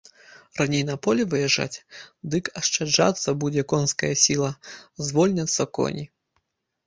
Раней 0.59 0.79
на 0.89 0.93
поле 1.07 1.21
выязджаць, 1.33 1.81
дык 2.35 2.45
ашчаджацца 2.61 3.35
будзе 3.43 3.65
конская 3.73 4.11
сіла, 4.23 4.49
звольняцца 5.09 5.63
коні. 5.79 6.05